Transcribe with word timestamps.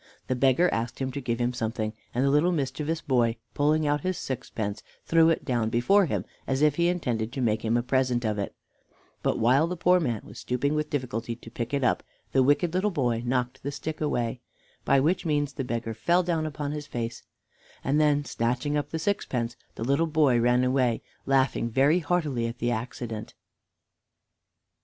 The 0.25 0.35
beggar 0.35 0.67
asked 0.73 0.97
him 0.97 1.11
to 1.11 1.21
give 1.21 1.37
him 1.39 1.53
something, 1.53 1.93
and 2.11 2.25
the 2.25 2.51
mischievous 2.51 3.03
little 3.03 3.07
boy, 3.17 3.37
pulling 3.53 3.85
out 3.85 4.01
his 4.01 4.17
sixpence, 4.17 4.81
threw 5.05 5.29
it 5.29 5.45
down 5.45 5.69
before 5.69 6.07
him, 6.07 6.25
as 6.47 6.63
if 6.63 6.77
he 6.77 6.87
intended 6.87 7.31
to 7.31 7.39
make 7.39 7.63
him 7.63 7.77
a 7.77 7.83
present 7.83 8.25
of 8.25 8.39
it; 8.39 8.55
but 9.21 9.37
while 9.37 9.67
the 9.67 9.77
poor 9.77 9.99
man 9.99 10.21
was 10.23 10.39
stooping 10.39 10.73
with 10.73 10.89
difficulty 10.89 11.35
to 11.35 11.51
pick 11.51 11.71
it 11.71 11.83
up, 11.83 12.01
the 12.31 12.41
wicked 12.41 12.73
little 12.73 12.89
boy 12.89 13.21
knocked 13.23 13.61
the 13.61 13.71
stick 13.71 14.01
away, 14.01 14.41
by 14.85 14.99
which 14.99 15.23
means 15.23 15.53
the 15.53 15.63
beggar 15.63 15.93
fell 15.93 16.23
down 16.23 16.47
upon 16.47 16.71
his 16.71 16.87
face; 16.87 17.21
and 17.83 18.01
then 18.01 18.25
snatching 18.25 18.75
up 18.75 18.89
the 18.89 18.97
sixpence, 18.97 19.55
the 19.75 19.83
little 19.83 20.07
boy 20.07 20.39
ran 20.39 20.63
away 20.63 21.03
laughing 21.27 21.69
very 21.69 21.99
heartily 21.99 22.47
at 22.47 22.57
the 22.57 22.71
accident. 22.71 23.35